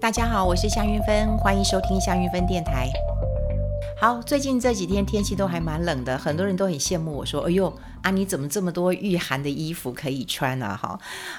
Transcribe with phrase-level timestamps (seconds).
[0.00, 2.88] 大家好，我是夏云芬，欢迎收听夏云芬电台。
[4.00, 7.70] 好，最近这几天天气都还蛮冷的，很多人都很羡慕我说：“哎呦，
[8.00, 10.98] 啊，你怎么这么多御寒的衣服可以穿啊？”哈，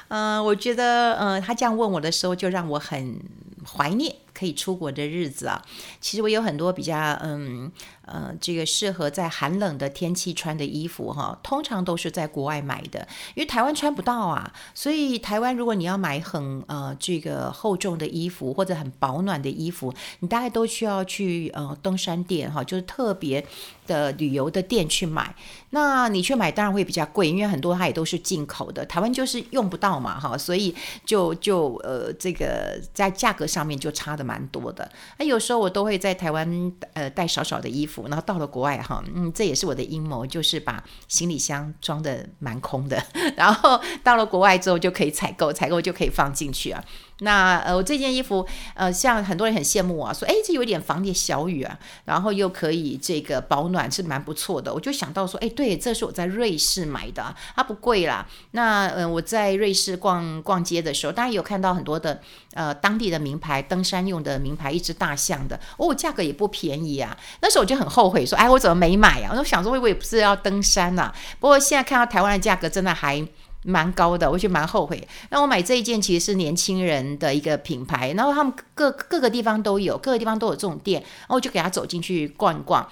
[0.09, 3.19] 嗯，我觉得，嗯、呃，他这样问我的时候，就让我很
[3.65, 5.61] 怀念可以出国的日子啊。
[5.99, 7.71] 其实我有很多比较，嗯。
[8.03, 14.51] 呃，这个适合在寒冷的天气穿的衣服哈，通常都是在国外买的，因为台湾穿不到啊。
[14.73, 23.45] 所以台湾如果你要买很呃这个厚重的衣服或者很保暖的衣服，你大概都需要去呃登山店哈，就是特别
[23.87, 25.33] 的旅游的店去买。
[25.69, 34.89] 那你去买当然会比较贵，因为很多它也都是进口的，台湾就是用不到嘛哈，所以就就呃这个在价格上面就差的蛮蛮多的。
[35.17, 38.07] 那有时候我都会在台湾呃带少少的衣服。
[38.07, 43.03] 然后到了国外哈，嗯，这也是我的阴谋，就是把行李箱装的蛮空的，
[43.35, 46.81] 然后到了国外之后就可以采购，采购就可以放进去啊。
[47.23, 54.73] 那呃，我这件衣服呃，像很多人很羡慕啊，说哎，这有点防点小雨啊，然后又可以这个保暖，是蛮不错的。
[54.73, 58.27] 我就想到说，哎，对，这是我在瑞士买的，它不贵啦。
[58.51, 62.19] 那呃，我在瑞士逛逛街的时候，当然有看到很多的
[62.53, 67.15] 呃当地的名牌登山用的名牌，一只大象的，哦，价格也不便宜啊。
[67.41, 69.35] 那时候我就很后悔说，哎，我怎么没买啊？
[69.37, 71.13] 我想说，我也不是要登山呐。
[71.39, 73.23] 不过现在看到台湾的价格，真的还。
[73.63, 75.07] 蛮高的，我就蛮后悔。
[75.29, 82.87] 那我买这一件其实是年轻人的一个品牌，然后他们各各个地方都有，各个地方都有这种店，然后我就给他走进去逛一逛，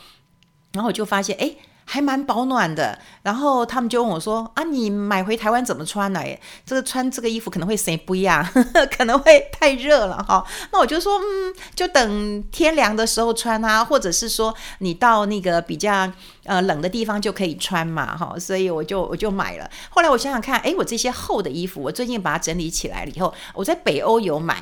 [0.74, 1.56] 然后我就发现，哎。
[1.92, 6.22] 还蛮保暖的，然后他们就问我说：“啊，你买回台湾怎么穿呢？
[6.64, 8.48] 这个穿这个衣服可能会生不一样，
[8.96, 16.08] 可能会太热了哈。”那我就说：“嗯，就等天凉的时候穿啊，或者是说你到那个比较
[16.44, 19.68] 呃冷的地方就可以穿嘛哈。”所以我就我就买了。
[19.90, 24.62] 后来我想想看，哎，我这些厚的衣服，我最近把它整理起来了以后，我在北欧有买。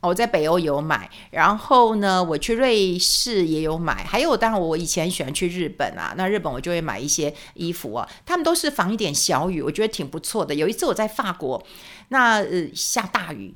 [0.00, 10.54] 我在北欧有买，然后呢，我去瑞士也有买，还有当然我以前喜欢去日本啊，那日本我就会买一些衣服啊，他们都是防一点小雨，我觉得挺不错的。
[10.54, 11.66] 有一次我在法国，
[12.10, 13.52] 那呃下大雨，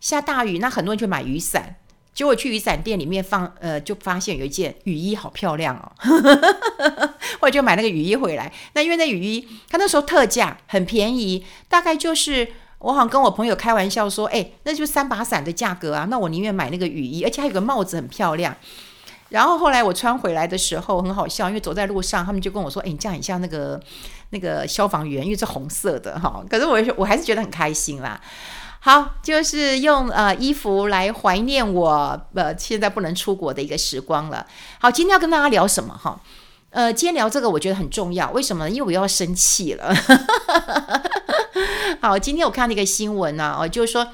[0.00, 1.76] 下大雨，那很多人去买雨伞，
[2.14, 5.92] 结果去雨伞店里面放，呃就发现有一件雨衣好漂亮哦，
[7.40, 8.50] 我就买那个雨衣回来。
[8.72, 12.48] 那因为那雨衣它那时候特价很便宜，大概就是。
[12.84, 16.06] 我好像跟我朋友开玩笑说：“哎，那就三把伞的价格啊！
[16.10, 18.54] 那我宁愿买那个雨衣，而且还有个帽子很漂亮。”
[19.30, 23.80] 然后后来我穿回来的时候很好笑，因为走在路上，他们就跟我说：“哎，你这样很像那个
[24.30, 28.20] 那个消防员，因为是红色的哈。”可是我我还是觉得很开心啦。
[28.80, 34.46] 好，就是用呃衣服来怀念我呃现在不能出国的一个时光了。
[34.78, 36.20] 好，今天要跟大家聊什么哈？
[36.74, 38.70] 呃，今天聊这个我觉得很重要，为什么呢？
[38.70, 39.94] 因为我要生气了。
[42.02, 44.08] 好，今天我看那个新闻呢、啊，哦，就是说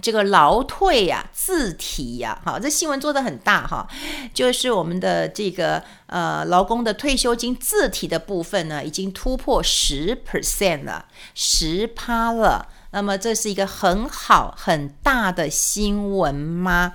[0.00, 3.86] 这个劳退呀、自提呀、好，这新闻做得很大哈，
[4.32, 11.04] 就是我们的这个呃劳工的退休金自提的部分呢，已经突破十 percent 了，
[11.34, 12.68] 十趴了。
[12.92, 16.94] 那么这是一个很好很大的新闻吗？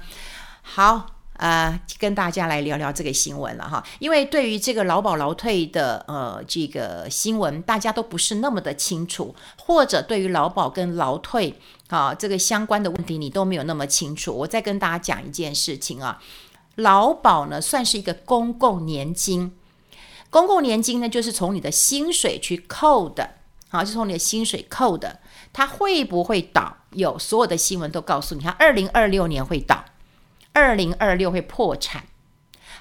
[0.64, 1.11] 好。
[1.42, 14.32] 啊、呃，跟大家来聊聊这个新闻了哈，因为对于这个劳保劳退的呃这个新闻，大家都不是那么的清楚，或者对于劳保跟劳退啊这个相关的问题，你都没有那么清楚。
[14.32, 16.22] 我再跟大家讲一件事情啊，
[16.76, 19.52] 劳保呢算是一个公共年金，
[20.30, 23.32] 公共年金呢就是从你的薪水去扣的，
[23.70, 25.20] 好，就从你的薪水扣的，
[25.52, 26.78] 它会不会倒？
[26.92, 29.84] 有所有的新闻都告诉你，它二零二六年会倒。
[30.54, 32.04] 二零二六会破产，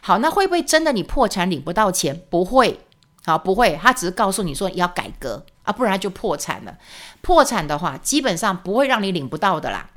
[0.01, 2.21] 好，那会不会真的你破产领不到钱？
[2.29, 2.81] 不会，
[3.25, 6.77] 好，不会，他只是告诉你说要改革啊，不然就破产了。
[7.21, 9.91] 破产的话，基本上不会让你领不到的啦，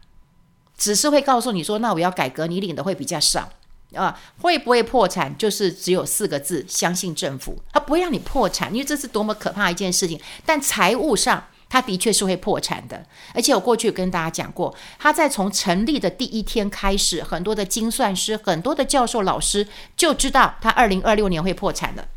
[0.78, 3.50] 只是会告诉你说，那我要改革，你领的会比较少
[3.95, 4.19] 啊。
[4.41, 5.35] 会不会破产？
[5.38, 10.19] 就是只有四个字：相信政府，他不会让你破产，因为这是多么可怕一件事情。
[10.45, 11.44] 但财务上。
[11.73, 19.68] 他的确是会破产的，而且我过去跟大家讲过，他在从成立的第一天开始，很多的精算师、很多的教授老师
[19.98, 22.07] 就知道他二零二六年会破产的。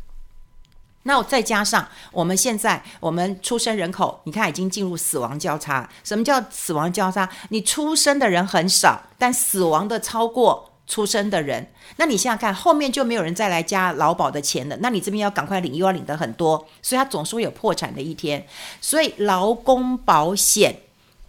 [1.01, 5.89] 那我再加上我们现在我们出生人口，你看已经进入死亡交叉。
[6.03, 7.27] 什么叫死亡交叉？
[7.49, 10.73] 你出生的人很少，但死亡的超过。
[10.87, 14.77] 出生的人，那你想想看，后面就没有人再来加劳保的钱了。
[14.79, 18.47] 那你这边要赶快领，又要领得很多，所以他总是会有破产的一天。
[18.79, 20.79] 所以劳工保险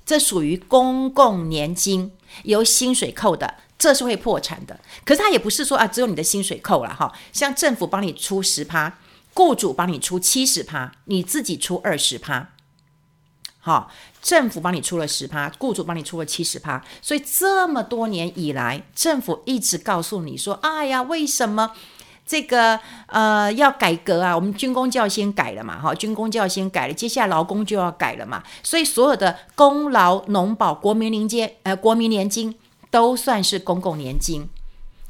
[0.06, 2.12] 这属于公共年金，
[2.44, 4.78] 由薪水扣的，这是会破产的。
[5.04, 8.98] 可是他也不是说啊，只有你的薪水扣了哈，像政府帮你出十趴，
[9.34, 12.50] 雇主帮你出七十趴，你自己出二十趴。
[13.60, 13.90] 好，
[14.20, 21.72] 政府帮你出了十趴，雇主帮你出了七十趴，所以这么多年以来，政府一直告诉你说：“哎呀，为什么
[22.26, 24.34] 这个呃要改革啊？
[24.34, 32.54] 我们军工就要先改了嘛，哈，军工就要先改了，接下来劳工就要改了嘛，所以所有的公劳农保、国民年金，呃，国民年金
[32.90, 34.48] 都算是公共年金。”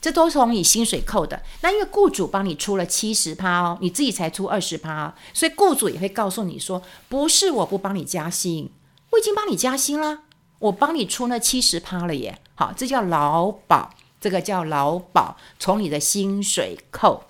[0.01, 8.71] 这都从你薪水扣的，那因为雇主帮你出了七十趴哦，你自己才出二十趴哦，所以雇主也会告诉你说，不是我不帮你加薪，
[9.11, 10.21] 我已经帮你加薪啦，
[10.59, 12.41] 我帮你出那七十趴了耶。
[12.55, 13.91] 好，这叫劳保，
[14.21, 17.25] 这个叫劳保，从你的薪水扣。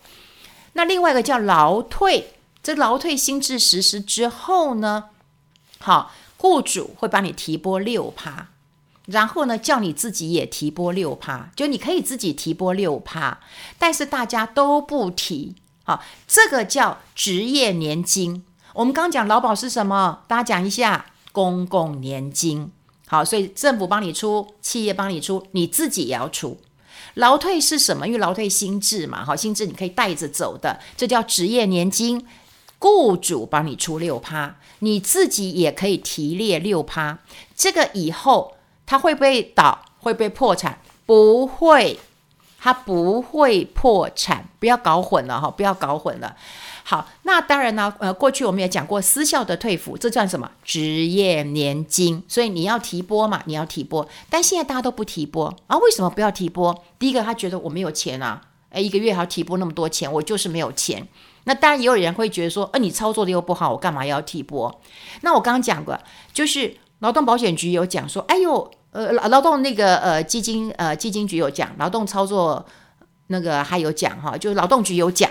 [0.73, 5.11] 那另外一个叫劳退，这劳退新制实施之后呢，
[5.79, 8.49] 好，雇主会帮你提拨六趴。
[9.07, 13.41] 然后呢，叫你自己也提拨六趴，就你可以自己提拨六趴，
[13.79, 15.55] 但是大家都不提，
[15.85, 18.45] 好，这个叫职业年金。
[18.75, 20.25] 我们刚讲劳保是什么？
[20.29, 21.07] 大家讲一下，
[21.39, 22.73] 公共年金。
[23.07, 26.59] 好，所以政府帮你出，企业帮你出，你自己也要出。
[27.15, 28.09] 劳退是什么？
[28.09, 32.27] 因为劳退新制嘛，好，新制你可以带着走的，这叫职业年金，
[32.81, 37.21] 雇主帮你出六趴，你自己也可以提列六趴，
[37.55, 38.55] 这个以后。
[38.91, 39.85] 它会不会倒？
[40.01, 40.81] 会不会破产？
[41.05, 42.01] 不会，
[42.59, 44.49] 它不会破产。
[44.59, 45.51] 不要搞混了哈！
[45.51, 46.35] 不要搞混了。
[46.91, 50.51] 好，那当然呢，呃，过去我们也讲过，私校的退抚，这算什么？
[50.65, 52.23] 职业年金。
[52.27, 54.09] 所以你要提拨嘛，你要提拨。
[54.31, 55.77] 但现在大家都不提拨啊？
[55.77, 56.75] 为什么不要提拨？
[56.99, 58.41] 第一个，他觉得我没有钱啊，
[58.71, 61.07] 诶，一个月还要提拨那么多钱，我就是没有钱。
[61.45, 64.81] 那当然也有人会觉得说，呃，你操作的又不好，我干嘛要提拨？
[65.21, 65.99] 那我刚刚讲过，
[66.33, 68.71] 就是劳动保险局有讲说，哎呦。
[68.91, 72.65] 呃，劳劳动那个呃基金呃基金局有讲，劳动操作
[73.27, 75.31] 那个还有讲哈，就劳动局有讲，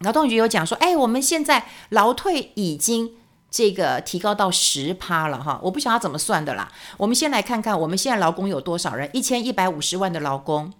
[0.00, 3.12] 劳动局有讲说，哎，我们现在劳退已经
[3.50, 6.70] 这个提高到十趴了哈，我不晓得怎么算的啦。
[6.98, 9.08] 我们先来看看，我们现在劳工有多少人？
[9.14, 10.72] 一千一百五十万的劳工，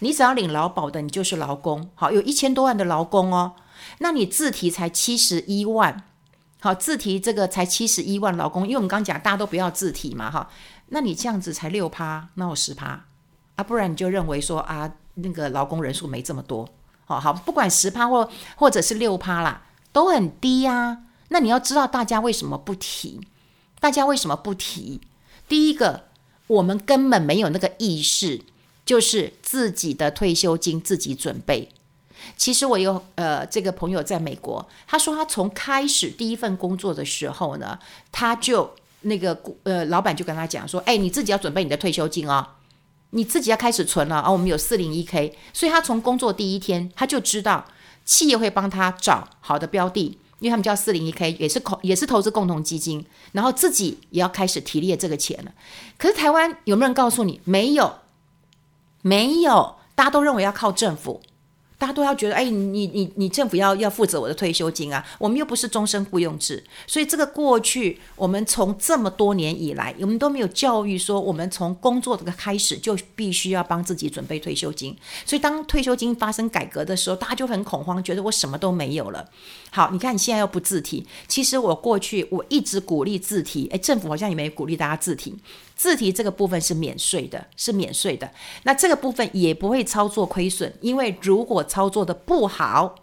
[0.00, 1.88] 你只要领劳保的，你就是劳工。
[1.94, 3.52] 好，有一千多万的劳工哦，
[3.98, 6.02] 那你自提才七十一万，
[6.60, 10.50] 好，自提这个才七十一万劳工，因为我们刚讲大家都不要自提嘛哈。
[10.88, 13.04] 那你这样子才六趴，那我十趴
[13.54, 13.62] 啊？
[13.62, 16.68] 不然你就认为说啊，那个劳工人数没这么多，
[17.04, 19.62] 好好，不管十趴或或者是六趴啦，
[19.92, 23.20] 都很低呀、那你要知道大家为什么不提？
[23.80, 25.00] 大家为什么不提？
[25.48, 26.04] 第一个，
[26.46, 28.40] 我们根本没有那个意识，
[28.86, 31.68] 就是自己的退休金自己准备。
[32.36, 37.78] 其实我有呃这个朋友在美国，他说他从开始第一份工作的时候呢，
[38.10, 38.74] 他就。
[39.06, 42.42] 那个呃，老板就跟他讲说：“哎，你自己要准备你的退休金哦，
[43.14, 44.30] 你自己要开始存了啊。
[44.30, 47.64] 我们有四零一 K，所以他从工作第一天他就知道
[48.04, 55.52] 企业会帮他找好的标的，因为他们叫四零一 K，也是投也是投资共同基金，然后自己也要开始提列这个钱了。
[55.96, 57.40] 可是台湾有没有人告诉你？
[57.44, 58.00] 没有，
[59.02, 61.22] 没有，大家都认为要靠政府。”
[61.76, 65.04] 大家都要觉得，哎，你你你政府要要负责我的退休金啊！
[65.18, 74.96] 我们又不是终身雇佣制，所以这个过去我们从这么多年以来，我们都没有教育说，我们从工作这个开始就必须要帮自己准备退休金。
[75.26, 79.28] 所以当退休金发生改革的时候，大家就很恐慌，觉得我什么都没有了。
[79.70, 85.34] 好，你看你现在又不自提，其实我过去我一直鼓励自提，哎，政府好像也没鼓励大家自提。
[85.76, 88.30] 自提这个部分是免税的，是免税的。
[88.62, 92.94] 那这个部分也不会操作亏损，因为如果操作的不好，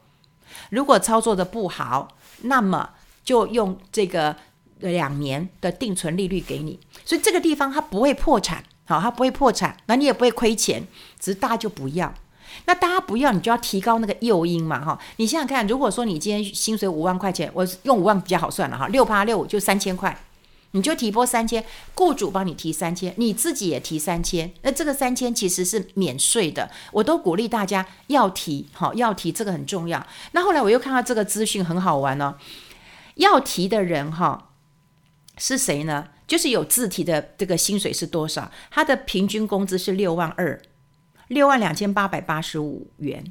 [0.69, 2.07] 如果操作的不好，
[2.43, 2.91] 那么
[3.23, 4.35] 就用这个
[4.79, 10.87] 两年的定存利率给你，所以这个地方它不会破产，好，它不会破产，那你也不会亏钱，
[11.19, 12.13] 只是大家就不要。
[12.65, 14.99] 那大家不要，你就要提高那个诱因嘛，哈。
[15.15, 20.17] 你想想看，如果说你今天薪水五万块钱，我用五万比较好算了哈，六八六就三千块。
[20.71, 21.63] 你就提拨三千，
[21.93, 26.71] 雇主帮你提三千，你自己也提三千，那这个三千其实是免税的。
[26.93, 30.05] 我都鼓励大家要提，好，要提，这个很重要。
[30.31, 32.35] 那后来我又看到这个资讯很好玩哦，
[33.15, 34.49] 要提的人哈
[35.37, 36.07] 是谁呢？
[36.25, 38.49] 就是有自提的这个薪水是多少？
[38.69, 40.61] 他的平均工资是六万二，
[41.27, 43.29] 六万两千八百八十五元，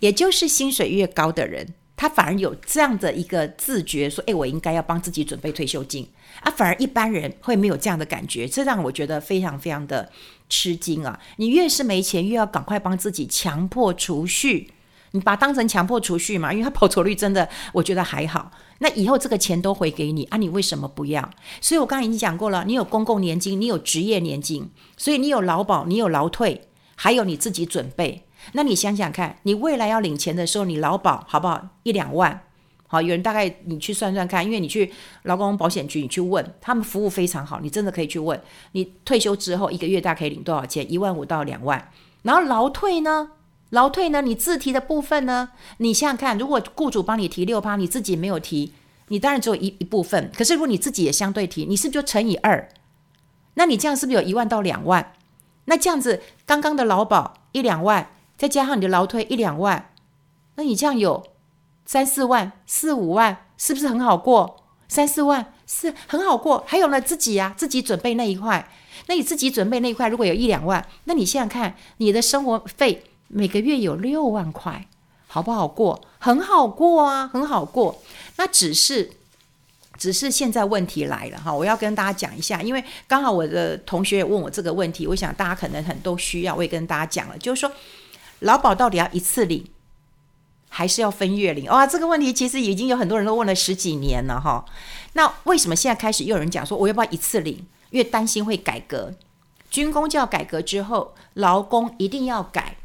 [0.00, 1.72] 也就是薪水越高的人。
[2.02, 6.04] 他反而有这样的一个自觉，说：“诶，我应该要帮自己准备退休金
[6.40, 10.10] 啊。”反而一般人会没有这样的感觉，这让我觉得非常非常的
[10.48, 11.20] 吃惊啊！
[11.36, 14.72] 你越是没钱，越要赶快帮自己强迫储蓄，
[15.12, 18.50] 你把它当成强迫储蓄嘛，因为它报酬率真的我觉得还好。
[18.80, 21.30] 那以后这个钱都回给你啊，你为什么不要？
[21.60, 26.62] 所以我刚才已经讲过了，你有公共年金，你有职业年金，所以你有劳保，你有劳退，
[26.96, 28.24] 还有你自己准备。
[28.52, 31.68] 那你想想看，你未来要领钱的时候，你劳保好不好？
[31.84, 32.42] 一两万，
[32.88, 38.38] 好，有人大概你去算算看，因为你去劳工保险局，你去问，他们服务非常好，你真的可以去问，
[38.72, 40.90] 你退休之后一个月大概可以领多少钱？
[40.92, 41.90] 一万五到两万。
[42.22, 43.30] 然后劳退呢？
[43.70, 44.20] 劳退呢？
[44.20, 45.50] 你自提的部分呢？
[45.78, 48.74] 你想想看，如果雇主帮你提六趴，你自己没有提，
[49.08, 50.30] 你当然只有一一部分。
[50.36, 52.68] 可是如果你自己也相对提，你是不是就乘以二？
[53.54, 55.14] 那你这样是不是有一万到两万？
[55.64, 58.10] 那这样子，刚刚的劳保一两万，
[58.42, 59.92] 再加上你的劳退一两万，
[60.56, 61.24] 那你这样有
[61.86, 64.64] 三四万、四五万，是不是很好过？
[64.88, 66.64] 三四万是很好过。
[66.66, 68.68] 还有呢，自己呀、啊，自己准备那一块，
[69.06, 74.88] 那你自己准备那一块，如果有一两万，那你现在看你的生活费每个月有六万块，
[75.28, 76.00] 好不好过？
[76.18, 78.02] 很好过啊，很好过。
[78.38, 79.12] 那只是。
[79.98, 87.70] 只是现在问题来了哈，我要跟大家讲一下，因为刚好我的同学也问我这个问题，我想大家可能很都需要，我也跟大家讲了，就是说
[88.42, 89.66] 劳保到底要一次领，
[90.68, 91.68] 还是要分月领？
[91.70, 94.64] 哇，这个问题其实已经有很多人都问了十几年了哈。
[95.14, 97.66] 那为什么现在开始又有人讲说我要不要一次领？
[97.90, 99.12] 因为担心会改革，
[99.70, 102.76] 军工就要改革之后，劳工一定要改。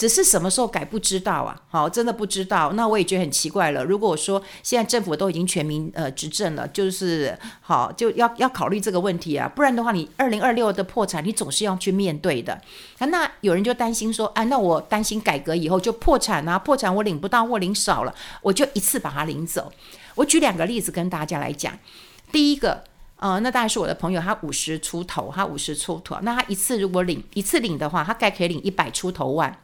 [0.00, 1.54] 只是什么时候改不知道啊？
[1.68, 2.72] 好，真的不知道。
[2.72, 3.84] 那我也觉得很奇怪了。
[3.84, 12.58] 如果我说现在政府都已经全民呃执政了，就是好就要要考虑这个问题啊，不然的话，你二零二六的破产，你总是要去面对的。
[13.00, 19.70] 那有人就担心说，啊，那我担心改革以后就破产啊，破产我领不到或领少了，我就一次把它领走。
[20.14, 21.78] 我举两个例子跟大家来讲。
[22.32, 22.84] 第一个，
[23.16, 29.54] 呃，那当然是我的朋友，他五十出头，他五十出头，那他一次如果领一次领的话，他概可以领一百出头万。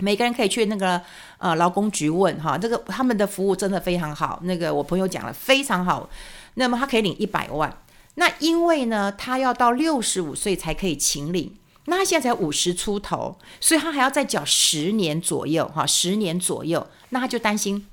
[0.00, 1.00] 每个人可以去那个
[1.38, 4.40] 呃劳工局问哈，这个他们的服务真的非常好。
[4.42, 6.08] 那个我朋友讲了非常好，
[6.54, 7.74] 那么他可以领一百万。
[8.14, 11.54] 那因为呢，他要到六十五岁才可以请领，
[11.84, 16.86] 那他现在才五十出头，所以他还要再缴十年左右哈，十年左右。
[17.10, 17.86] 那他就担心，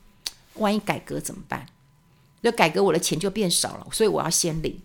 [0.56, 1.66] 万一改革怎么办？
[2.44, 4.80] 就改革我的钱就变少了，所以我要先领。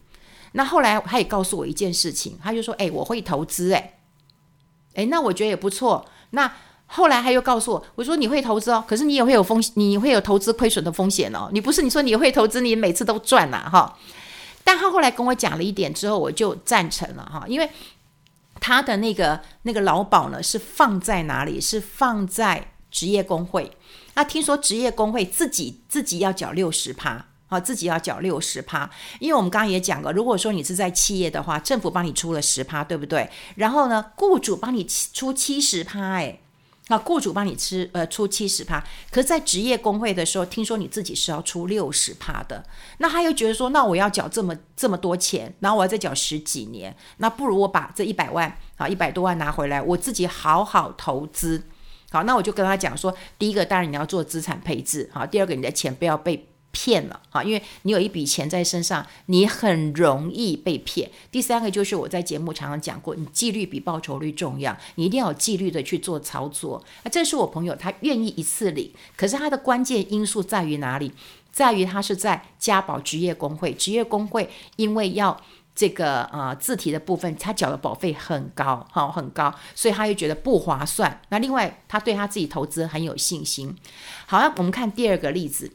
[0.52, 3.98] 那后来他也告诉我一件事情，他就说：“哎，我会投资，哎，
[4.94, 6.52] 哎，那我觉得也不错。”那
[6.94, 11.48] 后来他又告诉我，我说你会投资哦，可是你也会有风险，你会有投资亏损的风险哦。
[11.50, 13.98] 你不是你说你会投资，你每次都赚了哈。
[14.62, 17.70] 但他后来跟我讲了一点之后，我就赞成了哈，因为
[18.60, 21.58] 他的那个那个劳保呢是放在哪里？
[21.58, 23.72] 是放在职业工会。
[24.12, 28.90] 那听说职业工会自己自己要缴六十趴，啊，自己要缴六十趴。
[29.18, 33.30] 因为我们刚刚也讲过，如果说你是在企业的话，政府帮你出了十趴，对不对？
[33.54, 36.38] 然后呢，雇主帮你出七十趴，哎。
[36.88, 42.64] 那雇主帮你吃，呃，出七十趴，可是，在职业工会的时候，听说你自己是要出六十趴的。
[42.98, 51.62] 那他又觉得说，那我要缴这么这么多钱，然后我要再缴十几年，那不如我把这一百万啊，一百多万拿回来，我自己好好投资。
[52.10, 56.48] 好，那我就跟他讲说，第一个当然你要做资产配置，好，第二个你的钱不要被。
[56.72, 57.42] 骗了啊！
[57.42, 61.08] 因为你有一笔钱在身上，你很容易被骗。
[61.30, 66.82] 第三个就是我在节目常常讲过，你纪律比报酬率重要，你一定要有纪律的去做操作。
[67.04, 71.12] 那这是我朋友，他愿意一次领，可是他的关键因素在于哪里？
[71.52, 75.38] 在于他是在加保职业工会，职业工会因为要
[75.74, 81.20] 这个呃自提的部分，他缴的保费很高，好很高，所以他又觉得不划算。
[81.28, 83.76] 那另外，他对他自己投资很有信心。
[84.24, 85.70] 好，那我们看第二个例子。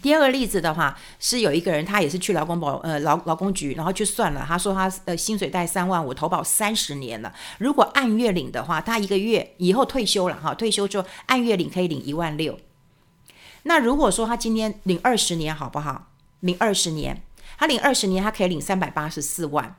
[0.00, 12.58] 第二个例子的话，是有一个人，他也是去劳工保呃劳劳工局，然后去算了，他说他呃薪水带三万五，投保三十年了，如果按月领的话，他一个月以后退休了哈，退休之后按月领可以领一万六。
[13.64, 16.08] 那如果说他今天领二十年好不好？
[16.40, 17.22] 领二十年，
[17.58, 19.76] 他领二十年，他可以领三百八十四万。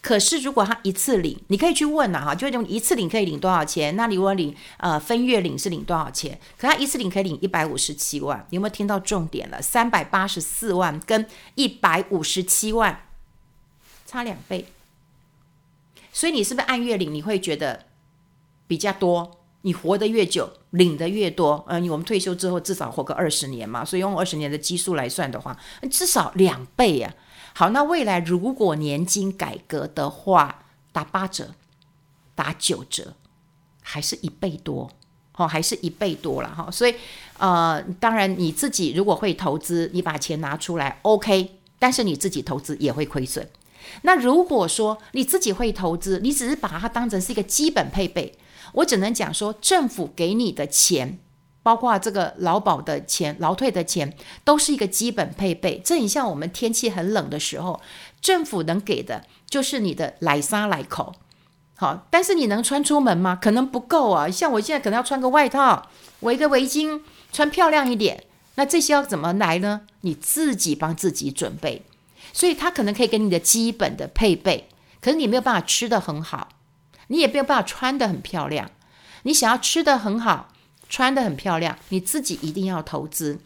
[0.00, 3.96] 可是，如果他一次领，你可以去问呐，哈，就用一次领可以领多少钱？
[3.96, 6.38] 那你如果领呃分月领是领多少钱？
[6.58, 9.62] 可他一次领可以领一百五十七万，你有没有听到重点了？
[9.62, 13.06] 三百八十四万跟一百五十七万
[14.06, 14.66] 差两倍，
[16.12, 17.12] 所以你是不是按月领？
[17.12, 17.86] 你会觉得
[18.66, 19.40] 比较多？
[19.62, 21.64] 你活得越久，领得越多。
[21.68, 25.58] 嗯、呃，我们退休之后至少活个二十年嘛，所以用二十年的基数来算的话，
[25.90, 27.14] 至少两倍呀、
[27.56, 31.54] 好，那未来如果年金改革的话，打八折，
[32.34, 33.14] 打九折，
[33.80, 34.90] 还是一倍多，
[35.36, 36.68] 哦，还是一倍多了哈。
[36.68, 36.92] 所以，
[37.38, 43.48] 呃，当然你自己如果会投资，你把钱拿出来，OK，但是你自己投资也会亏损。
[44.02, 48.36] 那如果说你自己会投资，你只是把它当成是一个基本配备，
[48.72, 51.20] 我只能讲说，政府给你的钱。
[51.64, 55.80] 包括这个劳保的钱、劳退的钱，都是一个基本配备。
[55.84, 57.80] 这很像我们天气很冷的时候，
[58.20, 61.14] 政府能给的就是你的来沙来口。
[61.76, 63.36] 好，但是你能穿出门吗？
[63.42, 64.30] 可能不够啊。
[64.30, 65.88] 像我现在可能要穿个外套，
[66.20, 67.00] 围个围巾，
[67.32, 68.24] 穿漂亮一点。
[68.54, 69.80] 那这些要怎么来呢？
[70.02, 71.82] 你自己帮自己准备。
[72.32, 74.68] 所以他可能可以给你的基本的配备，
[75.00, 76.48] 可是你没有办法吃得很好，
[77.06, 78.70] 你也没有办法穿得很漂亮。
[79.22, 80.48] 你想要吃得很好，
[80.94, 83.40] 穿得很漂亮，你自己一定要投资。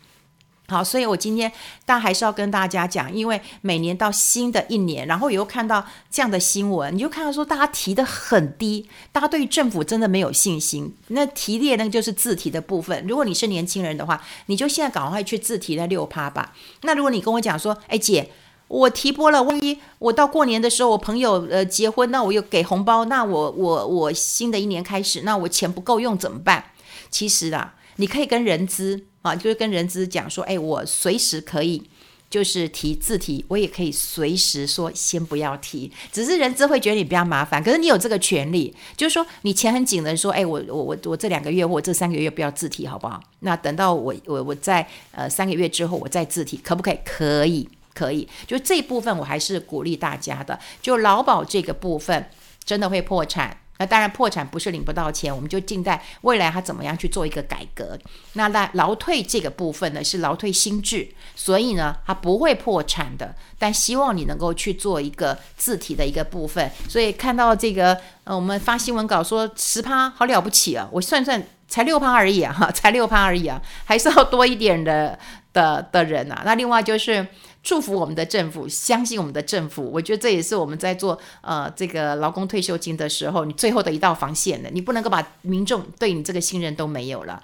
[0.69, 1.51] 好，所以我今天
[1.87, 10.95] 大家还是要跟大家讲，因为每年到新的一年，然后又看到这样的新闻，你就看到说大家提得很低，大家对于政府真的没有信心。
[11.07, 16.53] 那提列那个就是自提的部分，如果你是年轻人的话，你就现在赶快去自提那六趴吧。
[16.83, 18.31] 那如果你跟我讲说，哎姐，
[18.69, 26.63] 我提拨了，万一我到过年的时候我朋友呃结婚，那我又给红包，那我我我新的一年开始，那我钱不够用怎么办？
[27.11, 29.05] 其实啊，你可以跟人资。
[29.23, 31.83] 啊，就是跟人资讲说，哎，我随时可以，
[32.31, 43.21] 就是提自提，我也可以随时说先不要提，只是人资会觉得你比较麻烦，可是你有这个权利，就是说你钱很紧的说，哎，我我我我这两个月或这三个月不要自提，好不好？
[43.41, 46.99] 那等到我我我在呃三个月之后我再自提，可不可以？
[47.05, 48.27] 可以，可以。
[48.47, 52.31] 就这一部分我还是鼓励大家的，就劳保这个部分
[52.65, 53.58] 真的会破产。
[53.79, 57.99] 那当然，破产不是领不到钱，我们就静待未来他怎么样去做一个改革。
[58.35, 63.35] 那那劳退这个部分呢，是劳退新制，所以呢，它不会破产的。
[63.59, 66.71] 但希望你能够去做一个自体的一个部分。
[66.89, 75.17] 所以看到这个，呃，我们发新闻稿说十趴好了不起啊，我算算才六趴而已啊，哈， 才六趴而已啊，还是要多一点的
[75.53, 76.43] 的的人啊。
[76.45, 77.27] 那另外就是。
[77.61, 79.91] 祝福我们的政府，相信我们的政府。
[79.93, 87.43] 我觉得这也是我们在做呃这个劳工退休金的时候，你最后的一道防线的，你不能够把民众对你这个信任都没有了。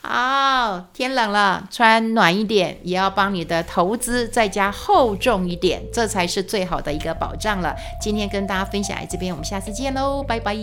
[0.00, 7.76] 好，天冷了，穿暖一点，也要帮你的投资再加厚重一点，这才是最好的一个保障了。
[8.00, 10.56] 今天跟大家分享在这边，我们下次见喽，拜拜。